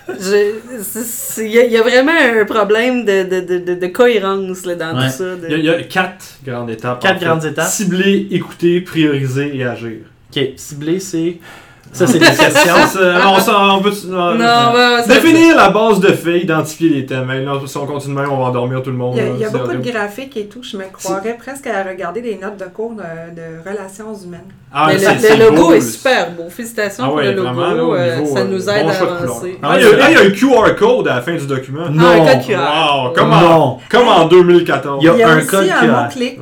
[0.08, 4.66] Il y, a- il y a vraiment un problème de, de, de, de, de cohérence
[4.66, 5.08] là, dans Ouais.
[5.08, 5.36] tout ça.
[5.36, 7.02] de- Il y, a, il y a quatre grandes étapes.
[7.02, 7.26] Quatre en fait.
[7.26, 7.68] grandes étapes.
[7.70, 9.98] Cibler, écouter, prioriser et agir.
[10.36, 11.38] Ok, ciblé, c'est.
[11.96, 12.74] Ça, c'est des questions.
[13.26, 14.36] On s'en- on peut- non,
[15.08, 17.30] Définir la base de fait, identifier les thèmes.
[17.32, 19.16] Hey, non, si on continue de même, on va endormir tout le monde.
[19.16, 20.62] Il y a, là, il y a c'est beaucoup de graphiques et tout.
[20.62, 24.42] Je me croirais presque à regarder des notes de cours de, de relations humaines.
[24.74, 26.44] Ah, Mais c'est- le, c'est le logo beau, est super beau.
[26.50, 27.44] Félicitations Ah pour le logo.
[27.54, 29.32] vraiment, là, au euh, niveau, ça euh, nous aide bon à choix de couleur.
[29.32, 29.60] avancer.
[29.64, 31.46] Ah, il y a- ah, il y a un QR code à la fin du
[31.48, 31.90] document.
[31.90, 32.04] Non.
[32.06, 32.58] Ah, un code QR.
[33.06, 33.78] Wow, comme, en, Non.
[33.90, 35.00] comme en 2014.
[35.02, 35.88] Il y a Il y a un aussi code un QR.
[36.04, 36.40] mot-clic.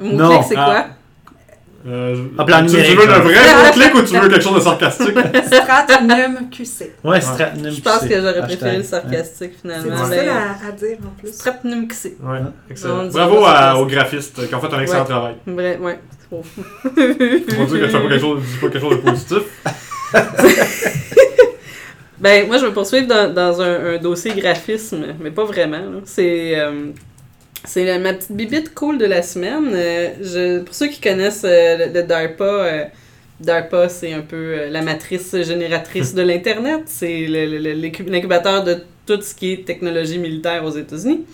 [0.00, 0.28] Mon Non.
[0.30, 0.64] clic, c'est Ah.
[0.64, 0.84] quoi?
[1.86, 3.22] Euh, Ah, plan tu, tu veux le genre.
[3.22, 3.34] vrai
[3.66, 5.14] mot-clic ou tu veux quelque chose de sarcastique?
[5.46, 6.92] Stratnum QC.
[7.04, 8.08] Ouais, Stratnum Je pense QC.
[8.08, 9.94] que j'aurais préféré le sarcastique C'est finalement.
[9.94, 11.32] difficile mais- à, à dire en plus.
[11.32, 12.16] Stratnum QC.
[12.22, 12.38] Ouais,
[12.70, 13.04] excellent.
[13.04, 15.06] dit Bravo à- aux graphistes qui ont fait un excellent Ouais.
[15.08, 15.34] travail.
[15.46, 15.98] Vrai, ouais.
[16.18, 16.42] c'est trop.
[16.84, 19.42] On dire que je fais pas quelque chose, pas quelque chose de positif.
[22.20, 26.00] Ben, moi, je vais poursuivre dans, dans un, un dossier graphisme, mais pas vraiment.
[26.04, 26.86] C'est euh,
[27.64, 29.70] c'est ma petite bibite cool de la semaine.
[29.72, 32.84] Euh, je, pour ceux qui connaissent euh, le, DARPA, euh,
[33.40, 36.82] DARPA, c'est un peu la matrice génératrice de l'Internet.
[36.86, 41.24] C'est l'incubateur de tout ce qui est technologie militaire aux États-Unis.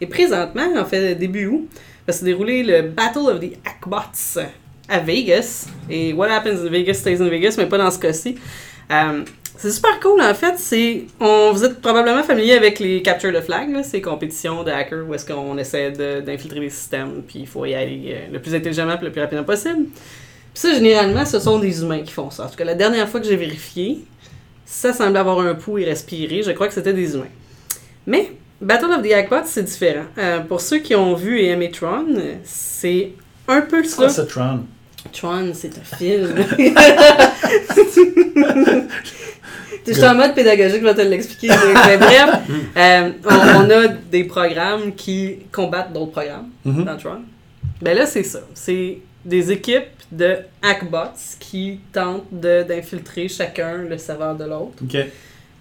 [0.00, 1.68] Et présentement, en fait, début août,
[2.06, 4.40] va se dérouler le Battle of the Hackbots
[4.88, 5.66] à Vegas.
[5.90, 8.36] Et What Happens in Vegas stays in Vegas, mais pas dans ce cas-ci.
[9.56, 10.54] C'est super cool en fait.
[10.58, 15.06] C'est, on, vous êtes probablement familier avec les Capture the Flag, ces compétitions de hackers
[15.08, 15.90] où est-ce qu'on essaie
[16.22, 19.20] d'infiltrer les systèmes, puis il faut y aller euh, le plus intelligemment et le plus
[19.20, 19.86] rapidement possible.
[20.54, 22.44] Puis ça, généralement, ce sont des humains qui font ça.
[22.44, 24.04] En tout cas, la dernière fois que j'ai vérifié,
[24.64, 26.42] ça semblait avoir un pouls et respirer.
[26.42, 27.26] Je crois que c'était des humains.
[28.06, 30.06] Mais Battle of the Hackbots, c'est différent.
[30.18, 32.06] Euh, pour ceux qui ont vu et aimé Tron,
[32.44, 33.12] c'est
[33.48, 33.96] un peu C'est ça.
[33.96, 34.60] quoi ça, Tron?
[35.12, 36.34] Tron, c'est un film.
[39.86, 41.54] Je suis en mode pédagogique, je vais te l'expliquer.
[41.86, 42.40] Mais bref,
[42.76, 47.20] euh, on, on a des programmes qui combattent d'autres programmes dans Tron.
[47.80, 48.40] Ben là, c'est ça.
[48.54, 54.82] C'est des équipes de hackbots qui tentent d'infiltrer chacun le serveur de l'autre.
[54.82, 54.96] Ok.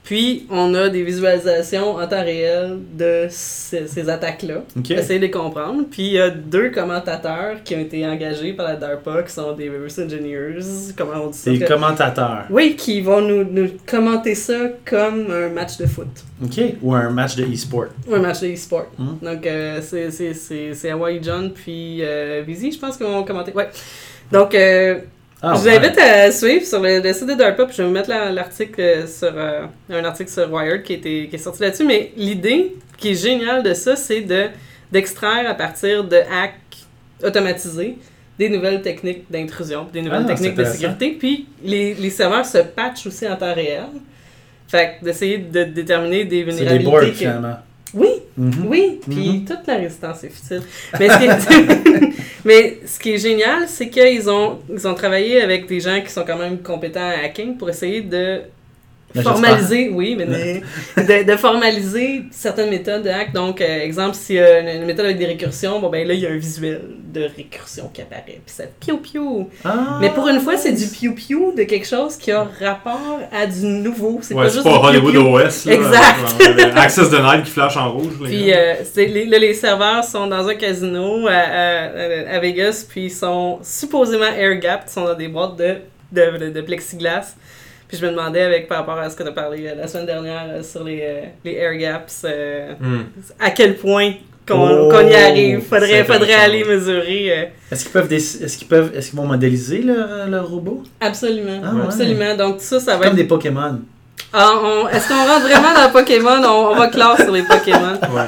[0.05, 4.63] Puis, on a des visualisations en temps réel de ces, ces attaques-là.
[4.77, 4.91] Ok.
[4.91, 5.83] Essayer de les comprendre.
[5.89, 9.53] Puis, il y a deux commentateurs qui ont été engagés par la DARPA, qui sont
[9.53, 10.59] des reverse engineers.
[10.95, 11.51] Comment on dit ça?
[11.51, 12.45] C'est Que- commentateur.
[12.51, 14.53] Oui, qui vont nous, nous commenter ça
[14.85, 16.07] comme un match de foot.
[16.43, 16.61] Ok.
[16.83, 17.87] Ou un match de e-sport.
[18.07, 18.85] Ou un match de e-sport.
[18.99, 19.17] Mhm.
[19.23, 23.23] Donc, euh, c'est- c'est- c'est c'est Hawaii John puis euh, Vizy, je pense, qui vont
[23.23, 23.51] commenter.
[23.53, 23.69] Ouais.
[24.31, 24.99] Donc, euh,
[25.47, 25.77] Ah, je vous ouais.
[25.77, 28.31] invite à suivre sur le, le site de DARPA, puis je vais vous mettre la-
[28.31, 31.83] l'article euh, sur euh, un article sur Wired qui, était, qui est sorti là-dessus.
[31.85, 34.47] Mais l'idée qui est géniale de ça, c'est de
[34.91, 36.85] d'extraire à partir de hacks
[37.23, 37.97] automatisés
[38.39, 41.15] des nouvelles techniques d'intrusion, des nouvelles Ah, techniques de sécurité.
[41.19, 43.83] Puis les, les serveurs se patchent aussi en temps réel.
[44.67, 46.89] Fait que d'essayer de déterminer des C'est des vulnérabilités.
[46.91, 47.55] boards, que- finalement.
[47.95, 48.65] Oui, Mhm.
[48.67, 49.45] oui, puis Mhm.
[49.45, 50.61] toute la résistance est futile.
[50.99, 52.09] Mais ce qui est,
[52.45, 56.11] mais ce qui est génial, c'est qu'ils ont, ils ont travaillé avec des gens qui
[56.11, 58.41] sont quand même compétents à hacking pour essayer de
[59.21, 63.33] formaliser, oui, mais de, de- de formaliser certaines méthodes de hack.
[63.33, 66.13] Donc, euh, exemple, s'il y a une, une méthode avec des récursions, bon ben là,
[66.13, 66.81] il y a un visuel
[67.13, 69.49] de récursion qui apparaît, puis ça piou piou.
[69.63, 69.97] Ah.
[70.01, 73.45] Mais pour une fois, c'est du piou piou de quelque chose qui a rapport à
[73.45, 74.19] du nouveau.
[74.21, 75.37] C'est Ouais, pas juste pas Hollywood piou-piou.
[75.37, 75.65] OS.
[75.65, 76.41] Là, Exact.
[76.41, 78.13] Euh, Access denied qui flash en rouge.
[78.21, 82.85] les Puis euh, les, là, les serveurs sont dans un casino à, à- à Vegas,
[82.87, 85.75] puis ils sont supposément air gapped, ils sont dans des boîtes de,
[86.11, 87.35] de, de- de plexiglas.
[87.95, 89.87] Puis je me demandais, avec par rapport à ce que tu as parlé euh, la
[89.87, 92.25] semaine dernière euh, sur les, euh, les air gaps,
[92.79, 93.03] Hmm.
[93.39, 94.11] à quel point
[94.47, 95.61] qu'on Oh, qu'on y arrive.
[95.61, 97.31] Faudrait, faudrait aller mesurer.
[97.31, 100.83] euh, Est-ce qu'ils peuvent, est-ce qu'ils peuvent, est-ce qu'ils vont modéliser leur, leur robot?
[100.99, 101.61] absolument.
[101.63, 101.83] Ah ouais.
[101.85, 102.35] Absolument.
[102.35, 103.15] Donc ça, ça va Comme être...
[103.15, 103.79] des Pokémon.
[104.33, 106.41] Ah, on- Est-ce qu'on rentre vraiment dans Pokémon?
[106.43, 107.93] On, on va clore sur les Pokémon.
[108.13, 108.25] Ouais.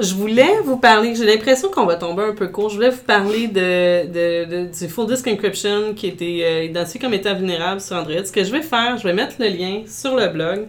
[0.00, 2.70] Je voulais vous parler, j'ai l'impression qu'on va tomber un peu court.
[2.70, 6.64] Je voulais vous parler de, de- de- du full disk encryption qui a été euh,
[6.64, 8.24] identifié comme étant vulnérable sur Android.
[8.24, 10.66] Ce que je vais faire, je vais mettre le lien sur le blog.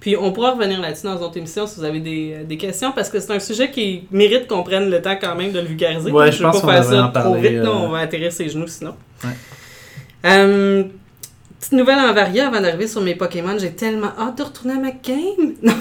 [0.00, 2.56] Puis on pourra revenir là-dessus dans une autre émission si vous avez des, euh, des
[2.56, 5.60] questions parce que c'est un sujet qui mérite qu'on prenne le temps quand même de
[5.60, 6.10] le vulgariser.
[6.10, 7.66] Ouais, je je veux pense pas qu'on faire ça trop parler, vite, euh.
[7.68, 8.94] on va atterrir ses genoux sinon.
[9.22, 9.30] Ouais.
[10.24, 10.84] Euh,
[11.60, 13.56] petite nouvelle en varia avant d'arriver sur mes Pokémon.
[13.58, 15.54] J'ai tellement hâte de retourner à ma game.
[15.62, 15.74] Non,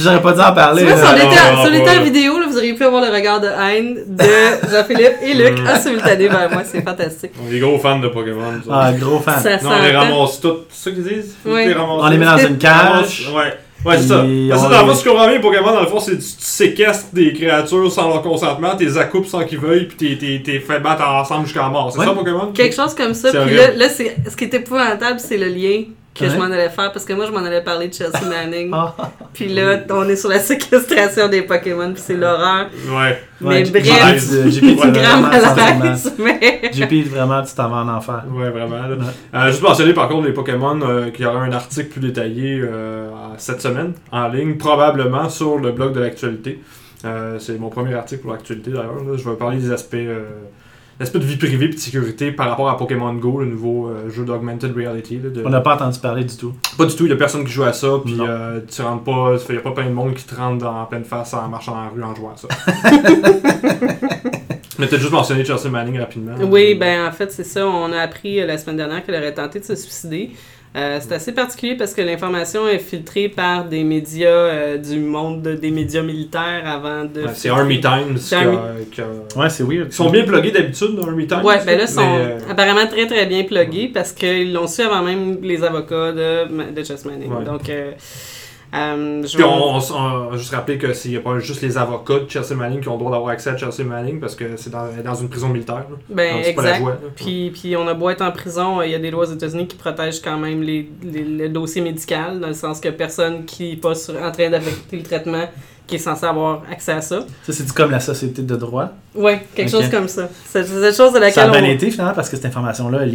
[0.00, 0.84] J'aurais pas dû en parler.
[0.84, 1.24] vois, là.
[1.64, 2.00] voilà.
[2.00, 5.58] en vidéo, là, vous auriez pu avoir le regard de haine de Jean-Philippe et Luc
[5.60, 5.66] Mm.
[5.66, 6.62] en simultané vers moi.
[6.64, 7.32] C'est fantastique.
[7.42, 8.56] On est des gros fans de Pokémon.
[8.58, 8.68] autres.
[8.70, 9.40] Ah, gros fan.
[9.42, 10.66] Ça non, on les ramasse toutes.
[10.70, 11.34] C'est ça qu'ils disent?
[11.44, 11.66] Oui.
[11.66, 11.74] les.
[11.76, 13.28] On les met dans une cage.
[13.34, 13.54] Ouais.
[13.84, 14.24] Ouais, c'est ça.
[14.50, 16.16] Parce que dans le fond, ce qu'on comprends bien, Pokémon, dans le fond, c'est que
[16.16, 20.42] tu, séquestres des créatures sans leur consentement, t'es accoupes sans qu'ils veuillent, puis t'es- t'es
[20.44, 21.90] t'es fait battre ensemble jusqu'à mort.
[21.92, 22.06] C'est Ouais.
[22.06, 22.52] ça, Pokémon?
[22.52, 23.30] Quelque chose comme ça.
[23.30, 26.68] Puis là, là c'est, ce qui est épouvantable, c'est le lien que je m'en allais
[26.68, 28.70] faire parce que moi, je m'en allais parler de Chelsea Manning.
[28.74, 28.94] Ah,
[29.32, 32.66] Puis là, on est sur la séquestration des Pokémon, puis c'est l'horreur.
[32.88, 33.22] Ouais.
[33.40, 36.12] Mais ouais, bref, es grand malaise.
[36.18, 36.70] Mais...
[36.72, 38.24] JP, vraiment, tu t'en vas en enfer.
[38.32, 38.86] Ouais, vraiment.
[38.86, 38.96] là.
[39.34, 42.60] Euh, juste mentionner par contre les Pokémon euh, qu'il y aura un article plus détaillé
[42.60, 46.60] euh, cette semaine en ligne, probablement sur le blog de l'actualité.
[47.04, 48.96] Euh, c'est mon premier article pour l'actualité d'ailleurs.
[48.96, 49.16] là.
[49.16, 50.24] Je vais parler des aspects, euh,
[51.00, 54.08] l'aspect de vie privée et de sécurité par rapport à Pokémon Go, le nouveau euh,
[54.10, 55.18] jeu d'augmented reality.
[55.18, 56.52] là, de- On n'a pas entendu parler du tout.
[56.78, 59.02] Pas du tout, il y a personne qui joue à ça, puis euh, tu rentres
[59.04, 61.34] pas, il y a pas plein de monde qui te rentre dans, en pleine face
[61.34, 62.48] en marchant dans la rue en jouant à ça.
[64.82, 66.34] A peut-être juste mentionné Chelsea Manning rapidement.
[66.50, 67.66] Oui, ben en fait, c'est ça.
[67.66, 70.30] On a appris euh, la semaine dernière qu'elle aurait tenté de se suicider.
[70.76, 75.42] Euh, c'est assez particulier parce que l'information est filtrée par des médias euh, du monde
[75.42, 77.22] de- des médias militaires avant de.
[77.22, 79.88] Ouais, c'est Army Times qui, C'est a- Army- qui a- Ouais, c'est weird.
[79.88, 81.42] Ils sont bien pluggés d'habitude dans Army Times.
[81.44, 84.82] Ouais, ben là, ils sont euh, apparemment très très bien pluggés parce qu'ils l'ont su
[84.82, 87.32] avant même les avocats de, de Chess Manning.
[87.32, 87.44] Ouais.
[87.44, 87.68] Donc,
[88.74, 89.80] euh, je Puis vais- on, on,
[90.32, 92.98] on juste rappeler que c'est pas juste les avocats de Chelsea Manning qui ont le
[92.98, 95.84] droit d'avoir accès à Chelsea Manning parce que c'est dans, dans une prison militaire.
[96.08, 96.78] ben, pas la exact.
[96.78, 96.96] joie, là.
[97.16, 99.66] Puis, puis on a beau être en prison, il y a des lois aux États-Unis
[99.66, 103.70] qui protègent quand même les, les- le dossier médical, dans le sens que personne qui
[103.70, 105.44] n'est pas sur- en train d'affecter le traitement
[105.86, 107.26] qui est censé avoir accès à ça.
[107.42, 108.90] Ça, c'est comme la société de droit.
[109.16, 110.28] Ouais, quelque chose comme ça.
[110.46, 112.46] C'est c'est cette chose de Ça a laquelle bien on été finalement parce que cette
[112.46, 113.06] information-là a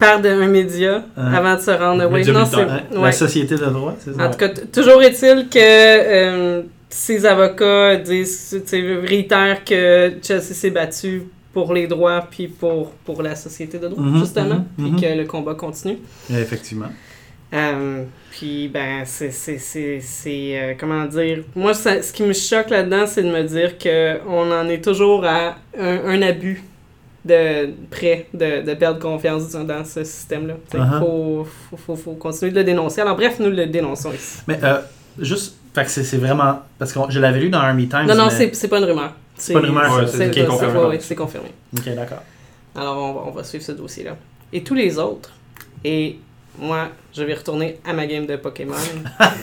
[0.00, 0.12] leaké.
[0.12, 1.32] part d'un média Hein?
[1.34, 2.08] avant de se rendre.
[2.10, 2.56] Oui, non, c'est.
[2.96, 3.02] Ouais.
[3.02, 4.26] La société de droit, c'est ça?
[4.26, 11.22] En tout cas, toujours est-il que euh, ces avocats disent, réitèrent que Chelsea s'est battu
[11.52, 15.18] pour les droits puis pour, pour la société de droit, Mhm, justement, mhm, puis que
[15.18, 15.98] le combat continue.
[16.30, 16.90] Effectivement.
[17.54, 19.30] Euh, puis, ben, c'est.
[19.30, 21.38] c'est- c'est- c'est, euh, comment dire?
[21.54, 25.24] Moi, ça- ce qui me choque là-dedans, c'est de me dire qu'on en est toujours
[25.24, 26.62] à un, un abus
[27.26, 30.54] de près de, de perdre confiance dans ce système-là.
[30.74, 30.98] Il Uh-huh.
[31.00, 33.00] faut, faut, faut, faut continuer de le dénoncer.
[33.00, 34.38] Alors, bref, nous le dénonçons ici.
[34.46, 34.78] Mais euh,
[35.18, 36.60] juste, c'est vraiment.
[36.78, 38.06] Parce que je l'avais lu dans Army Times.
[38.06, 39.12] Non, non, mais- c'est pas une rumeur.
[39.36, 40.78] C'est pas une rumeur, Ouais, c'est confirmé.
[40.88, 41.48] ouais, c'est confirmé.
[41.76, 42.22] Ok, d'accord.
[42.74, 44.16] Alors, on va, on va suivre ce dossier-là.
[44.52, 45.30] Et tous les autres.
[45.84, 46.18] Et
[46.58, 48.74] moi, je vais retourner à ma game de Pokémon.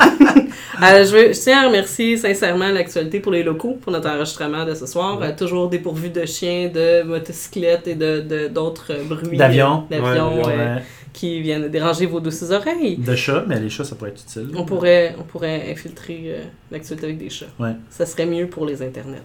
[0.81, 4.65] Euh, je, veux, je tiens à remercier sincèrement l'actualité pour les locaux, pour notre enregistrement
[4.65, 5.19] de ce soir.
[5.19, 5.27] Ouais.
[5.27, 9.37] Euh, toujours dépourvu de chiens, de motocyclettes et de de- d'autres bruits.
[9.37, 9.83] D'avions.
[9.89, 10.81] d'avions, Ouais, Ouais.
[11.13, 12.97] Qui viennent déranger vos douces oreilles.
[12.97, 14.49] De chats, mais les chats, ça pourrait être utile.
[14.55, 17.45] On pourrait, on pourrait infiltrer euh, l'actualité avec des chats.
[17.59, 17.73] Ouais.
[17.89, 19.21] Ça serait mieux pour les internets.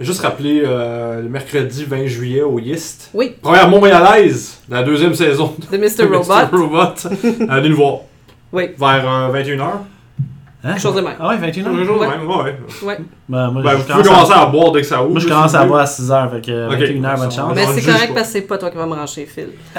[0.00, 3.10] Juste rappeler euh, le mercredi 20 juillet au YIST.
[3.14, 6.04] Oui, Première Montréalaise, la deuxième saison de Mr.
[6.10, 6.32] Robot.
[6.32, 6.56] Mr.
[6.56, 7.48] Robot.
[7.50, 8.00] Allez nous voir.
[8.52, 8.70] Oui.
[8.78, 9.70] Vers euh, 21h.
[10.64, 10.70] Hein?
[10.70, 11.14] Quelque chose de même.
[11.20, 11.70] Ah ouais, 21 ans?
[11.70, 12.08] Toujours jour Ouais.
[12.08, 12.58] même, ouais.
[12.82, 12.98] Ouais.
[13.28, 14.40] Ben, moi, Ben, je vous pouvez commencer à...
[14.42, 15.10] à boire dès que ça ouvre.
[15.12, 16.72] Moi, je commence à boire à 6 h, fait que Ok.
[16.80, 17.52] 21 h, bonne On chance.
[17.54, 18.14] Mais c'est correct pas.
[18.14, 19.50] parce que c'est pas toi qui vas me brancher, Phil.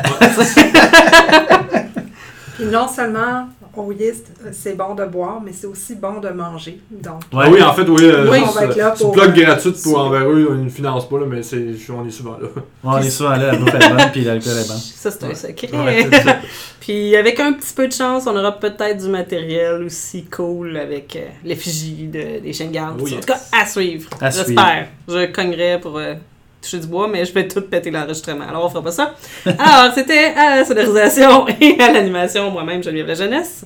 [2.56, 6.29] Puis non seulement au yeast, euh, c'est bon de boire, mais c'est aussi bon de
[6.29, 6.79] manger.
[6.91, 7.43] Donc, Ouais.
[7.45, 8.03] Ah oui, en fait, oui.
[8.03, 8.39] euh, Oui.
[8.43, 10.47] On va être là euh, c'est une pour, plug gratuite pour envers eux.
[10.58, 12.47] Ils ne financent pas, là, mais c'est, on est souvent là.
[12.84, 14.75] On est souvent là, la bouffe est bonne, puis l'alcool est bon.
[14.77, 15.69] Ça, c'est un secret.
[15.73, 16.08] Ouais.
[16.79, 21.15] Puis avec un petit peu de chance, on aura peut-être du matériel aussi cool avec
[21.15, 22.97] euh, l'effigie de, des garde.
[22.99, 23.19] Oh, En yes.
[23.19, 24.10] tout cas, à suivre.
[24.21, 24.88] J'espère.
[25.08, 26.15] Je cognerai pour euh,
[26.62, 28.45] toucher du bois, mais je vais tout péter l'enregistrement.
[28.48, 29.15] Alors, on fera pas ça.
[29.45, 33.65] Alors, c'était à la sonorisation et à l'animation, moi-même, Geneviève La Jeunesse.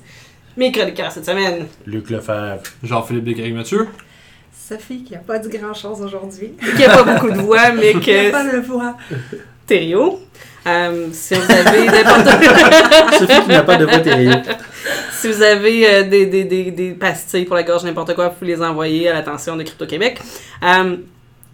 [0.56, 1.66] Mes chroniqueurs cette semaine.
[1.86, 2.62] Luc Lefebvre.
[2.84, 3.88] Jean-Philippe Descartes Mathieu.
[4.56, 6.54] Sophie, qui n'a pas dit grand-chose aujourd'hui.
[6.78, 8.96] Qui a pas beaucoup de voix, mais Qui n'a que pas de voix.
[9.66, 10.20] Thériault.
[10.66, 12.28] Euh, si vous avez n'importe
[13.20, 14.42] Sophie qui n'a pas de voix terrible.
[15.12, 18.36] Si vous avez euh, des, des, des, des pastilles pour la gorge, n'importe quoi, vous
[18.36, 20.20] pouvez les envoyer à l'attention de Crypto-Québec.
[20.64, 20.98] Euh,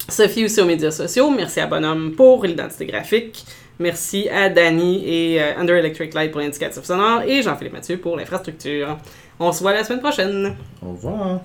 [0.10, 1.30] Sophie aussi aux médias sociaux.
[1.30, 3.46] Merci à Bonhomme pour l'identité graphique.
[3.80, 7.22] Merci à Danny et euh, Under Electric Light pour l'indicatif sonore.
[7.24, 8.98] Et Jean-Philippe Mathieu pour l'infrastructure.
[9.40, 10.56] On se voit la semaine prochaine.
[10.82, 11.42] Au revoir.